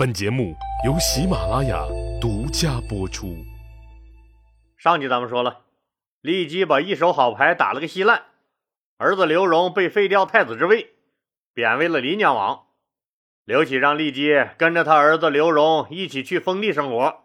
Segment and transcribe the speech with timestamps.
[0.00, 1.84] 本节目由喜马拉雅
[2.18, 3.36] 独家播出。
[4.78, 5.60] 上集咱们说了，
[6.22, 8.22] 骊姬把一手好牌打了个稀烂，
[8.96, 10.94] 儿子刘荣被废掉太子之位，
[11.52, 12.62] 贬为了临江王。
[13.44, 17.24] 刘启让骊姬跟着他儿子刘荣一起去封地生活，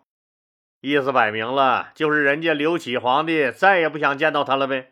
[0.82, 4.92] 意思摆明了，就是人家刘启皇帝再也不想见到他了呗。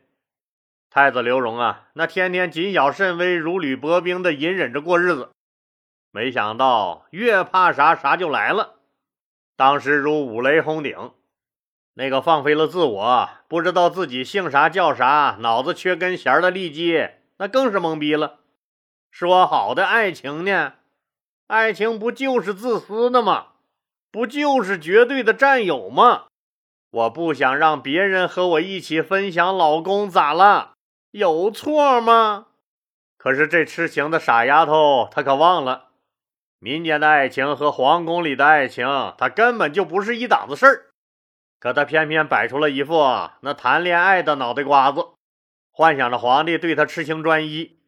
[0.90, 5.32] 太子刘荣啊，那天天谨小慎微、如履薄冰的隐忍着过日子，
[6.16, 8.76] 没想到越怕啥啥就来了。
[9.58, 11.12] 当时如五雷轰顶，
[11.96, 18.42] 那个放飞了自我、不知道自己姓啥叫啥、脑子缺根弦的骊姬，那更是懵逼了。
[19.10, 20.74] 说好的爱情呢？
[21.48, 23.48] 爱情不就是自私的吗？
[24.12, 26.26] 不就是绝对的占有吗？
[26.92, 30.74] 我不想让别人和我一起分享老公，咋了？
[31.10, 32.46] 有错吗？
[33.18, 35.90] 可是这痴情的傻丫头，她可忘了，
[36.64, 40.86] 民间的爱情和皇宫里的爱情，她根本就不是一档子事儿。
[41.60, 43.04] 可他偏偏摆出了一副
[43.42, 45.02] 那谈恋爱的脑袋瓜子，
[45.72, 47.80] 幻想着皇帝对她痴情专一，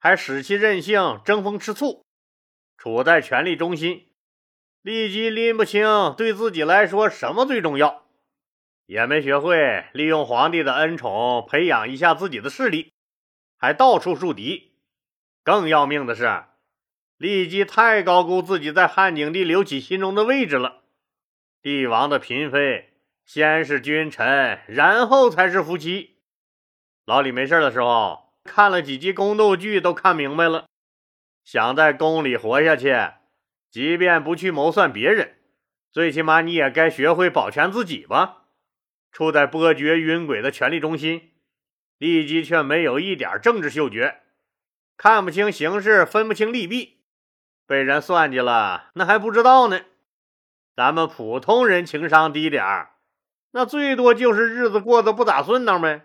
[0.00, 2.04] 还使其任性、争风吃醋，
[2.76, 4.08] 处在权力中心，
[4.82, 8.02] 立即拎不清对自己来说什么最重要。
[8.86, 12.92] 也没学会利用皇帝的恩宠培养一下自己的势力，
[13.56, 14.72] 还到处树敌。
[15.44, 16.42] 更要命的是，
[17.24, 20.82] 骊姬太高估自己在汉景帝刘启心中的位置了。
[21.62, 22.90] 帝王的嫔妃
[23.24, 26.18] 先是君臣，然后才是夫妻。
[27.06, 30.66] 老李没事的时候看了几集宫斗剧，都看明白了。
[31.42, 32.94] 想在宫里活下去，
[33.70, 35.38] 即便不去谋算别人，
[35.90, 38.48] 最起码你也该学会保全自己吧。
[39.10, 41.30] 处在波谲云诡的权力中心，
[41.98, 44.20] 骊姬却没有一点政治嗅觉，
[44.98, 46.98] 看不清形势，分不清利弊，
[47.66, 49.80] 被人算计了，那还不知道呢。
[50.76, 52.90] 咱们普通人情商低点儿，
[53.52, 56.02] 那最多就是日子过得不咋顺当呗。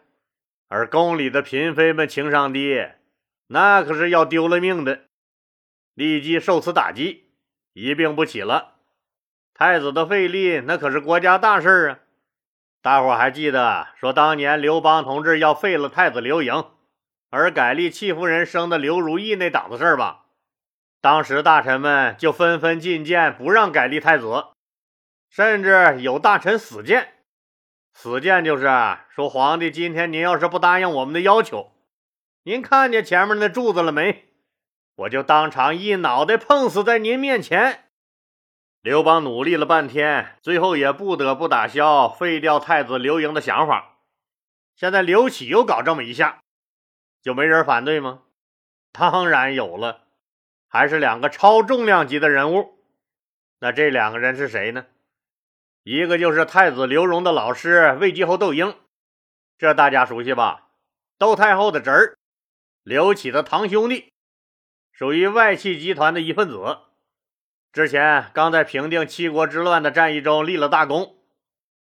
[0.68, 2.88] 而宫里的嫔妃们情商低，
[3.48, 5.02] 那可是要丢了命的。
[5.96, 7.32] 骊姬受此打击，
[7.74, 8.76] 一病不起了。
[9.54, 12.00] 太子的废立，那可是国家大事啊。
[12.82, 16.64] 大伙还记得说当年刘邦同志要废了太子刘盈，
[17.32, 20.28] 而改立戚夫人生的刘如意那档子事儿吧？
[21.02, 24.48] 当时大臣们就纷纷进谏，不让改立太子，
[25.30, 27.14] 甚至有大臣死谏。
[27.94, 28.70] 死谏就是
[29.10, 31.72] 说，皇帝今天您要是不答应我们的要求，
[32.44, 34.26] 您看见前面那柱子了没？
[34.96, 37.86] 我就当场一脑袋碰死在您面前。
[38.82, 44.00] 刘邦努力了半天，最后也不得不打消废掉太子刘盈的想法。
[44.76, 46.42] 现在刘启又搞这么一下，
[47.22, 48.24] 就没人反对吗？
[48.92, 50.08] 当然有了，
[50.70, 52.80] 还是两个超重量级的人物。
[53.60, 54.86] 那这两个人是谁呢？
[55.84, 58.76] 一个就是太子刘荣的老师魏继侯窦婴，
[59.58, 60.70] 这大家熟悉吧？
[61.18, 62.18] 窦太后的侄儿，
[62.84, 64.14] 刘启的堂兄弟，
[64.94, 66.78] 属于外戚集团的一份子。
[67.74, 71.18] 之前刚在平定七国之乱的战役中立了大功，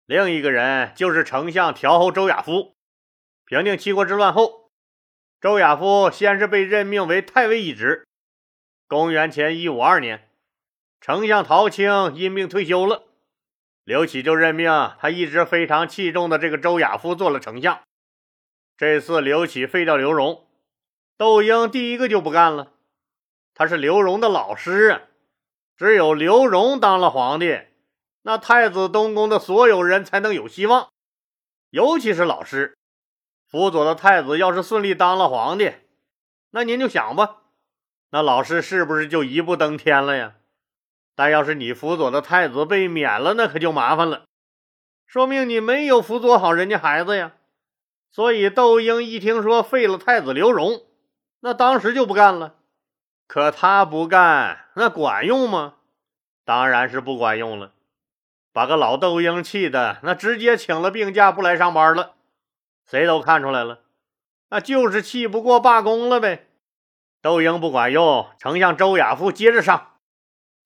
[0.05, 2.77] 另一个人就是丞相调侯周亚夫。
[3.45, 4.71] 平定七国之乱后，
[5.41, 8.07] 周亚夫先是被任命为太尉一职。
[8.89, 10.31] 公元前一五二年，
[11.01, 13.03] 丞相陶青因病退休了，
[13.83, 14.71] 刘启就任命
[15.01, 17.81] 他一直非常器重的这个周亚夫做了丞相。
[18.77, 20.47] 这次刘启废掉刘荣，
[21.17, 22.75] 窦婴第一个就不干了，
[23.55, 25.09] 他是刘荣的老师。
[25.77, 27.63] 只有刘荣当了皇帝，
[28.23, 30.89] 那太子东宫的所有人才能有希望，
[31.71, 32.79] 尤其是老师
[33.49, 35.73] 辅佐的太子，要是顺利当了皇帝，
[36.51, 37.43] 那您就想吧，
[38.11, 40.35] 那老师是不是就一步登天了呀？
[41.15, 44.25] 但要是你辅佐的太子被免了，那可就麻烦了，
[45.07, 47.33] 说明你没有辅佐好人家孩子呀。
[48.11, 50.83] 所以窦婴一听说废了太子刘荣，
[51.41, 52.57] 那当时就不干了。
[53.27, 55.75] 可他不干，那管用吗？
[56.45, 57.73] 当然是不管用了，
[58.53, 62.15] 把个老窦婴气的那直接请了病假不来上班了。
[62.87, 63.81] 谁都看出来了，
[64.51, 66.47] 那就是气不过罢工了呗。
[67.27, 69.97] 窦婴不管用，丞相周亚夫接着上，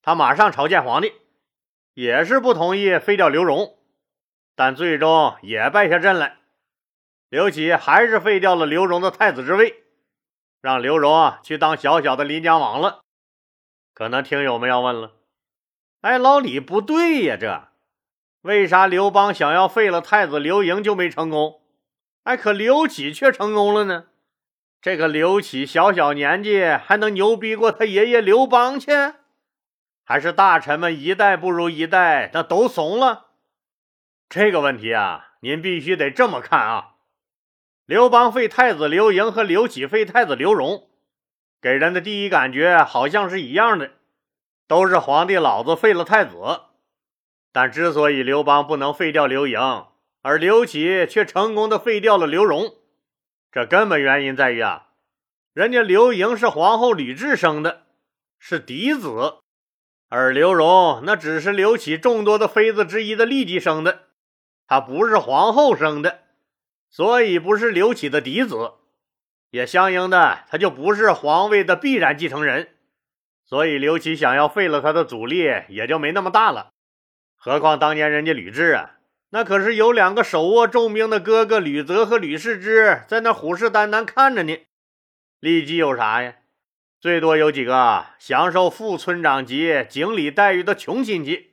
[0.03, 1.11] 他马上朝见皇帝，
[1.95, 3.79] 也是不同意废掉刘荣，
[4.55, 6.37] 但最终也败下阵来。
[7.29, 9.83] 刘启还是废掉了刘荣的太子之位。
[10.61, 13.01] 让刘荣啊去当小小的临江王了，
[13.95, 15.13] 可能听友们要问了：
[16.01, 17.69] 哎，老李不对呀，这
[18.41, 21.63] 为啥刘邦想要废了太子刘盈就没成功？
[22.21, 24.09] 哎，可刘启却成功了呢？
[24.81, 28.91] 这个刘启小小年纪还能牛逼过他爷爷刘邦去？
[30.03, 33.27] 还是大臣们一代不如一代，那都怂了？
[34.27, 36.95] 这个问题啊，您必须得这么看啊。
[37.85, 40.89] 刘邦废太子刘盈和刘启废太子刘荣，
[41.61, 43.91] 给人的第一感觉好像是一样的，
[44.67, 46.35] 都是皇帝老子废了太子。
[47.51, 49.59] 但之所以刘邦不能废掉刘盈，
[50.23, 52.77] 而刘启却成功的废掉了刘荣，
[53.51, 54.87] 这根本原因在于啊，
[55.53, 57.83] 人家刘盈是皇后吕雉生的，
[58.39, 59.39] 是嫡子。
[60.07, 64.07] 而刘荣那只是刘启众多的妃子之一的立姬生的，
[64.67, 66.19] 他不是皇后生的，
[66.89, 68.73] 所以不是刘启的嫡子，
[69.49, 72.75] 也相应的他就不是皇位的必然继承人，
[73.45, 76.71] 所以刘启想要废了他的阻力也就没那么大了。
[77.35, 78.95] 何况当年人家吕雉啊，
[79.33, 84.59] 那可是有两个手握重兵的哥哥吕泽和吕氏之在那虎视眈眈看着呢，
[85.39, 86.35] 丽姬有啥呀？
[86.99, 91.51] 最多有几个享受副村长级经理待遇的穷亲戚。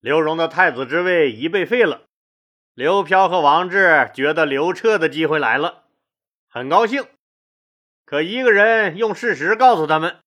[0.00, 2.02] 刘荣的太子之位已被废了，
[2.72, 5.82] 刘飘和王志觉得刘彻的机会来了，
[6.48, 7.04] 很高兴。
[8.04, 10.18] 可一个人用事实告诉他们：“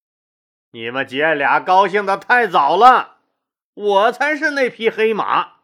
[0.74, 3.20] 你们姐俩高兴的太早了，
[3.74, 5.59] 我才是那匹黑马。”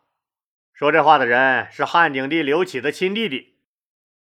[0.76, 3.56] 说这话的人是汉景帝刘启的亲弟弟，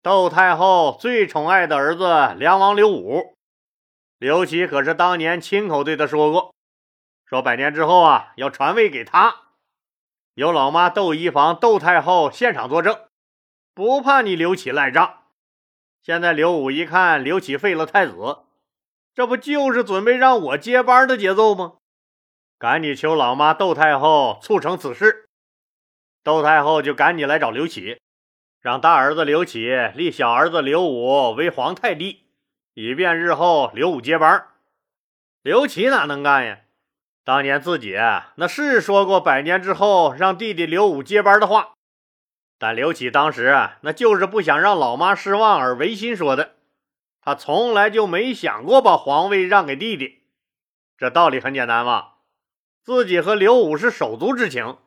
[0.03, 3.37] 窦太后最宠爱的儿子梁王刘武。
[4.19, 6.53] 刘启可是当年亲口对他说过
[7.25, 9.43] ：“说百年之后啊，要传位给他。
[10.35, 12.99] 有老妈窦漪房、窦太后现场作证，
[13.73, 15.19] 不怕你刘启赖账。”
[16.03, 18.41] 现在刘武一看刘启废了太子，
[19.15, 21.75] 这不就是准备让我接班的节奏吗？
[22.59, 25.29] 赶紧求老妈窦太后促成此事。
[26.23, 27.99] 窦太后就赶紧来找刘启，
[28.61, 32.27] 让大儿子刘启立小儿子刘武为皇太弟。
[32.75, 34.47] 以便日后刘武接班，
[35.43, 36.59] 刘启哪能干呀？
[37.25, 37.97] 当年自己
[38.37, 41.75] 那是说过百年之后让弟弟刘武接班的话，
[42.59, 46.57] 但刘启当时那就是不想让老妈失望而违心说的。
[47.23, 50.23] 他从来就没想过把皇位让给弟弟。
[50.97, 52.13] 这道理很简单嘛，
[52.83, 54.79] 自己和刘武是手足之情，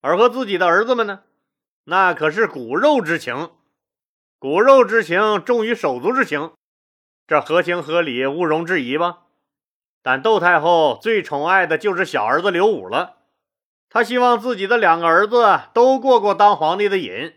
[0.00, 1.22] 而和自己的儿子们呢，
[1.84, 3.50] 那可是骨肉之情，
[4.38, 6.52] 骨肉之情重于手足之情。
[7.26, 9.24] 这合情合理，毋庸置疑吧？
[10.02, 13.16] 但窦太后最宠爱的就是小儿子刘武了，
[13.90, 17.34] 她希望自己的两个儿子都过过当皇帝的瘾，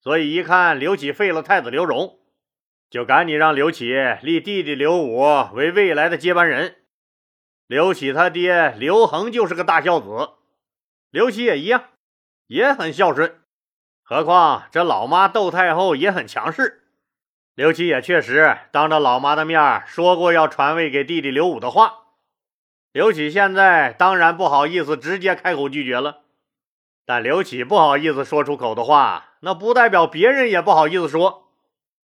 [0.00, 2.18] 所以一看刘启废了太子刘荣，
[2.88, 3.92] 就赶紧让刘启
[4.22, 5.22] 立弟弟刘武
[5.52, 6.76] 为未来的接班人。
[7.66, 10.30] 刘启他爹刘恒就是个大孝子，
[11.14, 11.84] 刘启也一样，
[12.48, 13.40] 也很孝顺。
[14.02, 16.88] 何况这老妈窦太后也很强势。
[17.54, 21.98] 刘启也确实当着老妈的面说过要传位给弟弟刘武的话，
[22.90, 26.22] 刘启现在当然不好意思直接开口拒绝了。
[27.06, 31.48] 但刘启不好意思说出口的话，那不代表别人也不好意思说。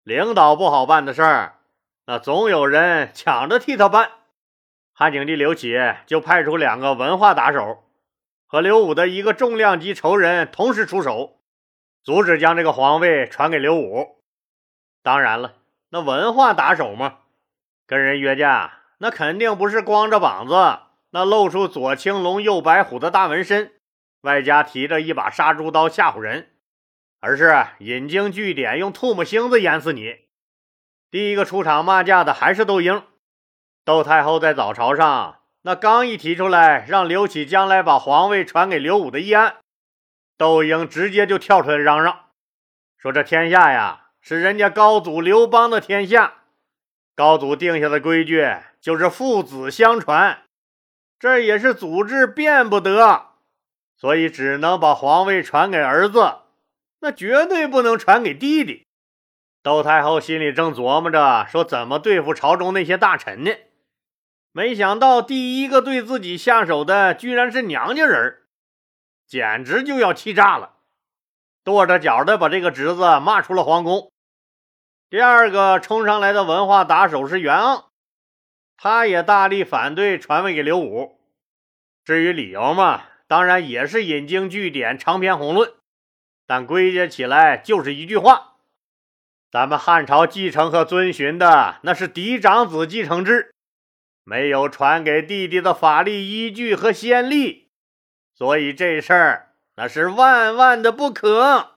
[0.03, 1.59] 领导不好办的事儿，
[2.05, 4.11] 那总有人抢着替他办。
[4.91, 7.85] 汉景帝刘启就派出两个文化打手
[8.51, 11.39] 和刘武的一个重量级仇人同时出手，
[12.03, 14.23] 阻止将这个皇位传给刘武。
[15.03, 15.53] 当然了，
[15.89, 17.19] 那文化打手嘛，
[17.85, 20.79] 跟人约架，那肯定不是光着膀子，
[21.11, 23.73] 那露出左青龙右白虎的大纹身，
[24.21, 26.49] 外加提着一把杀猪刀吓唬人，
[27.19, 30.21] 而是引经据典，用唾沫星子淹死你。
[31.11, 33.03] 第一个出场骂架的还是窦婴。
[33.85, 39.57] 窦太后在早朝上，那刚一提出来让刘启将来把皇位传给刘武的议案，
[40.37, 42.25] 窦婴直接就跳出来嚷嚷，
[42.97, 44.05] 说这天下呀。
[44.21, 46.39] 是人家高祖刘邦的天下，
[47.15, 48.45] 高祖定下的规矩
[48.81, 50.43] 就是父子相传，
[51.17, 53.27] 这也是祖制，变不得，
[53.95, 56.39] 所以只能把皇位传给儿子，
[56.99, 58.85] 那绝对不能传给弟弟。
[59.63, 63.51] 窦太后心里正琢磨着说怎么对付朝中那些大臣呢，
[64.51, 68.39] 没想到第一个对自己下手的居然是娘家人，
[69.27, 70.77] 简直就要气炸了。
[71.63, 74.11] 跺着脚的把这个侄子骂出了皇宫。
[75.09, 77.85] 第二个冲上来的文化打手是袁盎，
[78.75, 81.19] 他也大力反对传位给刘武。
[82.03, 85.73] 至于理由嘛，当然也是引经据典、长篇宏论，
[86.47, 88.55] 但归结起来就是一句话：
[89.51, 93.53] 咱们汉朝继承和遵循的那是嫡长子继承制，
[94.29, 97.71] 没有传给弟弟的法律依据和先例，
[98.35, 99.55] 所以这事儿。
[99.75, 101.71] 那是万万的不可。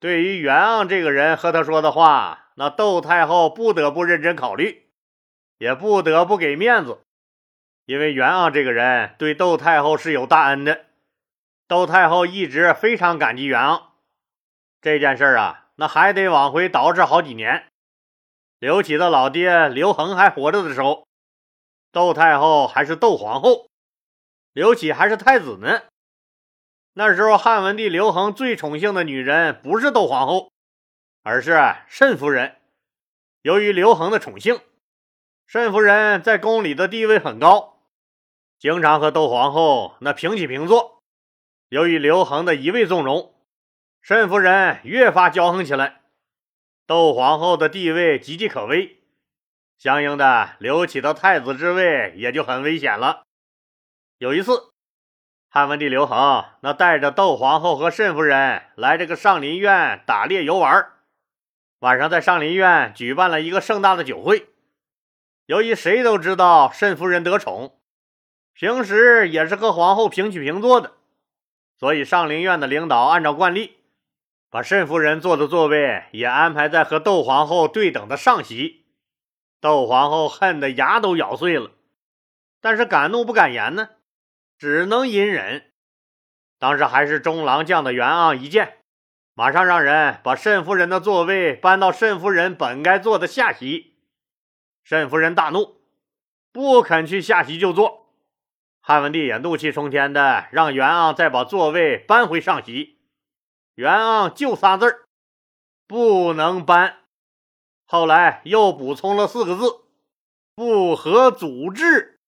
[0.00, 4.88] 对于袁盎这个人和他说的话，那窦太后不得不认真考虑，
[5.58, 7.02] 也不得不给面子。
[7.84, 10.86] 因为袁盎这个人对窦太后是有大恩的，
[11.68, 13.82] 窦太后一直非常感激袁盎。
[14.80, 17.66] 这件事啊，那还得往回倒饬好几年。
[18.58, 21.06] 刘启的老爹刘恒还活着的时候，
[21.92, 23.68] 窦太后还是窦皇后，
[24.54, 25.82] 刘启还是太子呢。
[26.94, 30.50] 那时候汉文帝刘恒最宠幸的女人不是窦皇后，
[31.22, 32.56] 而是慎夫人。
[33.42, 34.60] 由于刘恒的宠幸，
[35.46, 37.82] 慎夫人在宫里的地位很高，
[38.58, 41.02] 经常和窦皇后那平起平坐。
[41.68, 43.34] 由于刘恒的一味纵容，
[44.00, 46.02] 慎夫人越发骄横起来，
[46.86, 49.01] 窦皇后的地位岌岌可危，
[49.82, 53.24] 相应的，刘启的太子之位也就很危险了。
[54.18, 54.70] 有一次，
[55.50, 60.92] 汉文帝刘恒那带着窦皇后和慎夫人来这个上林苑打猎游玩。
[61.80, 64.50] 晚上在上林苑举办了一个盛大的酒会。
[65.46, 67.76] 由于谁都知道慎夫人得宠，
[68.54, 70.92] 平时也是和皇后平起平坐的，
[71.76, 73.78] 所以上林苑的领导按照惯例，
[74.48, 78.81] 把慎夫人坐的座位也安排在和窦皇后对等的上席。
[79.62, 81.70] 窦皇后恨得牙都咬碎了，
[82.60, 83.90] 但是敢怒不敢言呢，
[84.58, 85.70] 只能隐忍。
[86.58, 88.78] 当时还是中郎将的袁盎一见。
[89.34, 93.96] 马上让人把慎夫人的座位搬到慎夫人本该坐的下席。
[94.82, 95.80] 慎夫人大怒，
[96.52, 98.12] 不肯去下席就坐。
[98.80, 102.98] 汉文帝也怒气冲天的让袁盎再把座位搬回上席。
[103.76, 105.04] 袁盎就仨字儿：
[105.86, 107.01] 不能搬。
[107.92, 109.64] 后来又补充了四个字：
[110.54, 112.18] 不合祖制，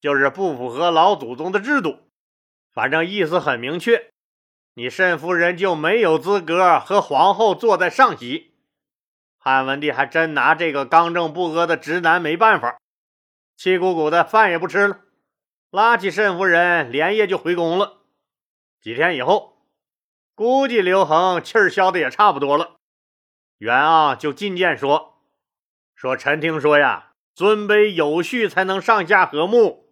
[0.00, 1.98] 就是不符合老祖宗的制度。
[2.72, 4.10] 反正意思很明确。
[4.72, 8.54] 你慎夫人就没有资格和皇后坐在上席。
[9.36, 12.78] 汉文帝还真拿这个刚正不阿的直男没办法，
[13.58, 15.00] 气鼓鼓的饭也不吃了，
[15.70, 17.98] 拉起慎夫人连夜就回宫了。
[18.80, 19.58] 几天以后，
[20.34, 22.76] 估计刘恒气儿消的也差不多了，
[23.64, 25.14] 袁盎就进谏说
[25.96, 29.88] ：“说臣听说呀，尊卑有序才能上下和睦。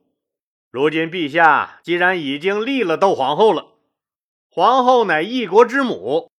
[0.71, 3.69] 如今陛下既然已经立了窦皇后了。”
[4.53, 6.31] 皇后乃一国之母，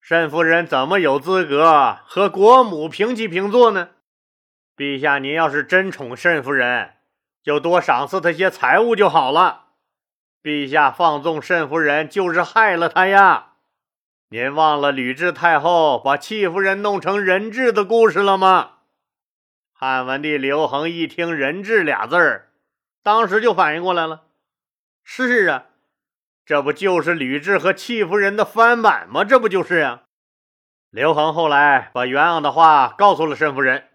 [0.00, 3.88] 慎夫人怎么有资格和国母平起平坐呢？
[4.76, 6.92] 陛下，您要是真宠慎夫人，
[7.42, 9.70] 就多赏赐她些财物就好了。
[10.40, 13.47] 陛下放纵慎夫人，就是害了她呀！
[14.30, 18.72] 您忘了吕雉太后把戚夫人弄成人质的故事了吗？
[19.72, 22.50] 汉文帝刘恒一听“人质”俩字儿，
[23.02, 24.24] 当时就反应过来了。
[25.02, 25.64] 是啊。
[26.44, 29.24] 这不就是吕雉和戚夫人的翻版吗？
[29.24, 30.02] 这不就是啊！
[30.90, 33.88] 刘恒后来把袁盎的话告诉了申夫人，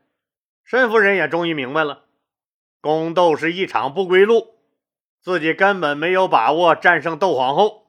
[0.64, 2.06] 申夫人也终于明白了，
[2.82, 4.56] 宫斗是一场不归路，
[5.22, 7.83] 自己根本没有把握战胜窦皇后，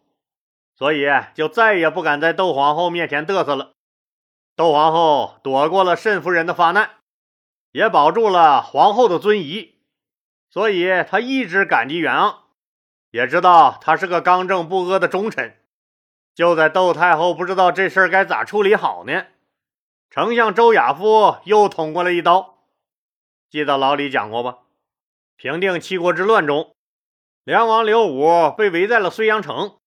[0.77, 3.73] 所以就再也不敢在窦皇后面前嘚瑟了。
[4.57, 6.91] 窦皇后躲过了慎夫人的发难，
[7.73, 9.75] 也保住了皇后的尊仪，
[10.51, 12.41] 所以她一直感激元昂。
[13.11, 15.57] 也知道他是个刚正不阿的忠臣，
[16.35, 19.27] 就在窦太后不知道这事儿该咋处理好呢，
[20.11, 22.59] 丞相周亚夫又捅过来一刀。
[23.49, 24.59] 记得老李讲过吧？
[25.37, 26.75] 平定七国之乱中，
[27.45, 29.79] 梁王刘武被围在了睢阳城，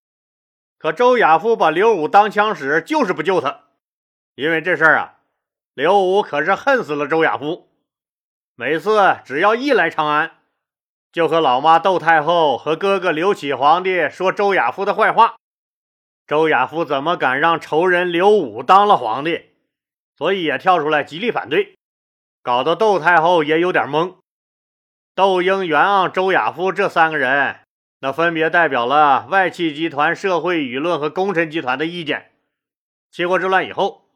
[0.78, 3.62] 可周亚夫把刘武当枪使，就是不救他。
[4.36, 5.16] 因为这事儿啊，
[5.74, 7.70] 刘武可是恨死了周亚夫，
[8.56, 10.32] 每次只要一来长安。
[11.12, 15.38] 就和老妈窦太后和哥哥刘启皇帝说周亚夫的坏话，
[16.28, 19.54] 周亚夫怎么敢让仇人刘武当了皇帝？
[20.16, 21.76] 所以也跳出来极力反对，
[22.44, 24.18] 搞得窦太后也有点懵。
[25.16, 27.62] 窦婴、袁盎、周亚夫这三个人，
[28.00, 32.32] 那分别代表了外戚集团、社会舆论和功臣集团的意见。
[33.12, 34.10] 七国之乱以后，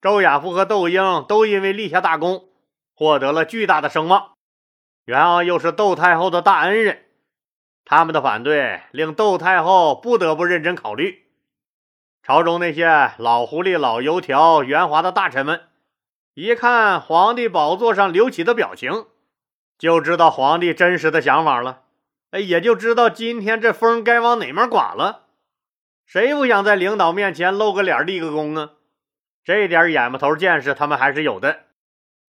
[0.00, 2.48] 周亚夫和窦婴都因为立下大功，
[2.94, 4.32] 获得了巨大的声望。
[5.04, 7.04] 袁盎又是窦太后的大恩人，
[7.84, 11.26] 他们的反对令窦太后不得不认真考虑。
[12.22, 15.68] 朝中那些老狐狸、老油条、圆滑的大臣们，
[16.34, 19.06] 一看皇帝宝座上刘启的表情，
[19.78, 21.82] 就知道皇帝真实的想法了。
[22.30, 25.26] 哎，也就知道今天这风该往哪面刮了。
[26.06, 28.70] 谁不想在领导面前露个脸、立个功啊？
[29.42, 31.60] 这点眼巴头见识，他们还是有的。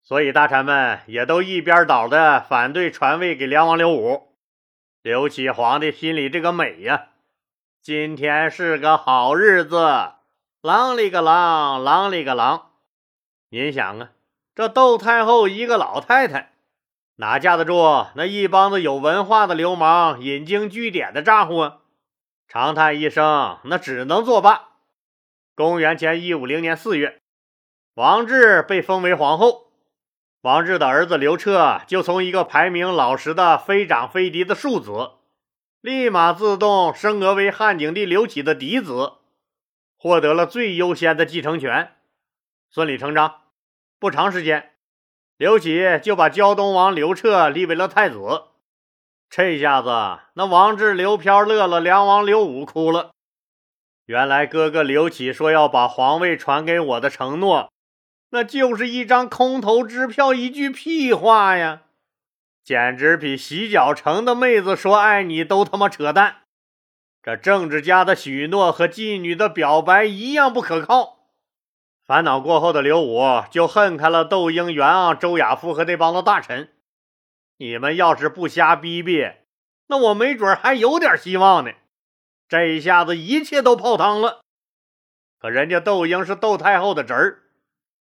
[0.04, 4.36] 所以大臣们也都一边倒的反对传位给梁王刘武。
[5.04, 7.10] 刘启皇帝心里这个美呀！
[7.82, 9.78] 今天是个好日子，
[10.62, 12.62] 啷里个啷，啷里个啷。
[13.50, 14.12] 您想啊，
[14.56, 16.51] 这窦太后一个老太太，
[17.22, 21.78] 哪架得住那一帮子有文化的流氓引经据典的咋呼啊？
[22.48, 24.70] 长叹一声，那只能作罢。
[25.54, 27.22] 公元前一五零年四月，
[27.94, 29.72] 王志被封为皇后。
[30.42, 35.12] 王志的儿子刘彻就从一个排名老实的非长非嫡的庶子，
[35.80, 39.12] 立马自动升格为汉景帝刘启的嫡子，
[39.96, 41.94] 获得了最优先的继承权。
[42.72, 43.42] 顺理成章，
[44.00, 44.71] 不长时间，
[45.42, 48.44] 刘启就把胶东王刘彻立为了太子。
[49.28, 49.90] 这下子，
[50.36, 53.10] 那王志、刘飘乐了，梁王刘武哭了。
[54.06, 57.72] 原来哥哥刘启说要把皇位传给我的承诺，
[58.30, 61.82] 那就是一张空头支票，一句屁话呀！
[62.64, 66.44] 简直比洗脚城的妹子说爱你都他妈扯淡。
[67.24, 71.21] 这政治家的许诺和妓女的表白一样不可靠。
[72.12, 76.68] 烦恼过后的刘武就恨开了窦婴、袁盎、周亚夫和那帮子大臣。
[77.56, 79.32] 你们要是不瞎逼逼，
[79.88, 81.72] 那我没准还有点希望呢。
[82.50, 84.42] 这一下子一切都泡汤了。
[85.40, 87.44] 可人家窦婴是窦太后的侄儿，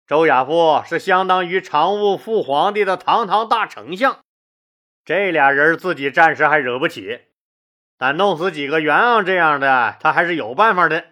[0.07, 4.17] 周亚夫是相当于常务副皇帝的堂堂大丞相，
[5.05, 7.19] 这俩人自己暂时还惹不起，
[7.99, 11.05] 但弄死几个袁盎这样的，他还是有办法的。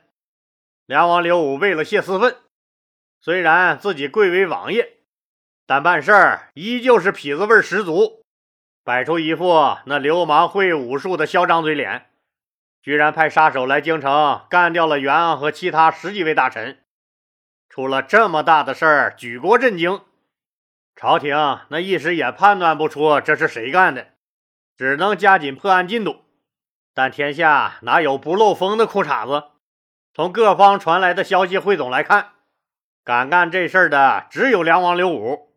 [0.88, 2.36] 梁王刘武为了泄私愤，
[3.22, 4.98] 虽然自己贵为王爷，
[5.66, 8.24] 但办事儿依旧是痞子味十足，
[8.84, 12.06] 摆出一副那流氓会武术的嚣张嘴脸。
[12.82, 16.80] 居然派杀手来京城干掉了袁盎和其他十几位大臣，
[17.68, 20.02] 出了这么大的事儿，举国震惊。
[20.96, 21.36] 朝廷
[21.68, 24.14] 那一时也判断不出这是谁干的，
[24.78, 26.24] 只能加紧破案进度。
[26.94, 29.50] 但天下哪有不漏风的裤衩子？
[30.14, 32.32] 从各方传来的消息汇总来看，
[33.04, 35.52] 敢干这事儿的只有梁王刘武。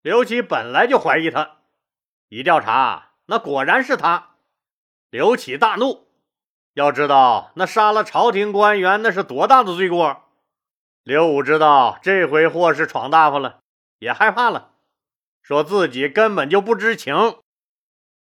[0.00, 1.58] 刘启本来就怀疑他，
[2.28, 4.30] 一调查，那果然是他。
[5.10, 6.08] 刘启大怒。
[6.74, 10.22] 要知道，那杀了朝廷官员，那是多大的罪过！
[11.02, 13.60] 刘武知道这回祸是闯大发了，
[13.98, 14.70] 也害怕了，
[15.42, 17.14] 说自己根本就不知情，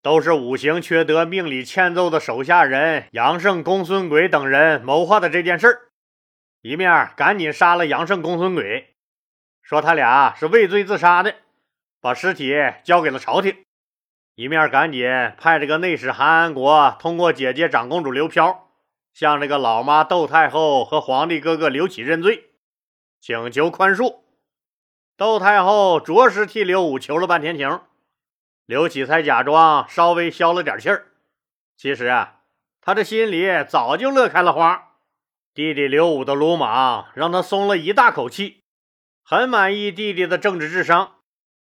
[0.03, 5.90] 都是五行缺德、命里欠揍的手下人杨胜、公孙轨等人谋划的这件事儿。
[6.63, 8.95] 一面赶紧杀了杨胜、公孙轨，
[9.63, 11.35] 说他俩是畏罪自杀的，
[12.03, 13.65] 把尸体交给了朝廷。
[14.35, 15.03] 一面赶紧
[15.39, 18.69] 派这个内史韩安国通过姐姐长公主刘飘，
[19.15, 22.51] 向这个老妈窦太后和皇帝哥哥刘启认罪，
[23.21, 24.21] 请求宽恕。
[25.17, 27.81] 窦太后着实替刘武求了半天情，
[28.67, 31.07] 刘启才假装稍微消了点气儿。
[31.77, 32.41] 其实啊，
[32.83, 34.90] 他这心里早就乐开了花。
[35.53, 38.63] 弟弟刘武的鲁莽让他松了一大口气，
[39.25, 41.17] 很满意弟弟的政治智商。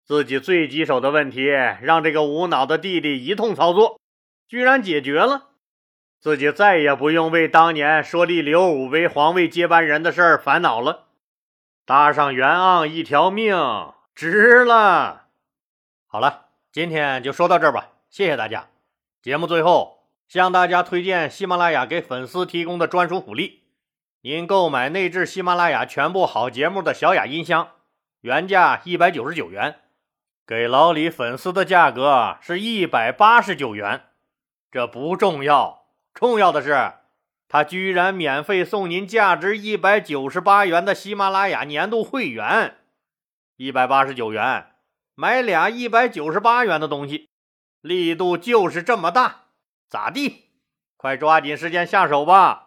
[0.04, 4.00] 自己最棘手的问题，让这个无脑的弟弟一通操作，
[4.48, 5.50] 居然解决了。
[6.20, 11.10] 自己再也不用为当年说立刘武为皇位接班人的事儿烦恼了，
[11.86, 13.56] 搭上袁盎一条命，
[14.16, 15.28] 值了。
[16.08, 18.70] 好了，今天就说到这吧，谢谢大家。
[19.22, 23.67] 节目最后向大家推荐喜马拉雅给粉丝提供的专属福利：
[24.28, 27.70] 您购买内置喜马拉雅全部好节目的小雅音箱，
[28.20, 29.80] 原价一百九十九元。
[30.46, 34.08] 给老李粉丝的价格是一百八十九元，
[34.70, 36.96] 这不重要，重要的是
[37.48, 42.80] 他居然免费送您价值一百九十八元的喜马拉雅年度会员，
[43.56, 44.74] 一百八十九元
[45.16, 47.30] 买俩一百九十八元的东西，
[47.80, 49.44] 力度就是这么大，
[49.90, 50.50] 咋地？
[50.98, 52.67] 快抓紧时间下手吧！